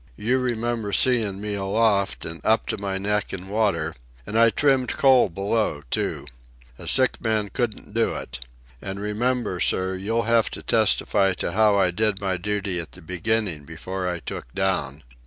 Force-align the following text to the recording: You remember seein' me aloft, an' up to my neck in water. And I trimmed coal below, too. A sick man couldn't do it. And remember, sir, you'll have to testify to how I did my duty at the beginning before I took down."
You 0.17 0.39
remember 0.39 0.91
seein' 0.93 1.39
me 1.39 1.53
aloft, 1.53 2.25
an' 2.25 2.41
up 2.43 2.65
to 2.69 2.77
my 2.79 2.97
neck 2.97 3.33
in 3.33 3.49
water. 3.49 3.93
And 4.25 4.35
I 4.35 4.49
trimmed 4.49 4.93
coal 4.97 5.29
below, 5.29 5.83
too. 5.91 6.25
A 6.79 6.87
sick 6.87 7.21
man 7.21 7.49
couldn't 7.49 7.93
do 7.93 8.15
it. 8.15 8.39
And 8.81 8.99
remember, 8.99 9.59
sir, 9.59 9.93
you'll 9.93 10.23
have 10.23 10.49
to 10.57 10.63
testify 10.63 11.33
to 11.35 11.51
how 11.51 11.77
I 11.77 11.91
did 11.91 12.19
my 12.19 12.37
duty 12.37 12.79
at 12.79 12.93
the 12.93 13.01
beginning 13.03 13.63
before 13.65 14.07
I 14.09 14.17
took 14.19 14.51
down." 14.55 15.03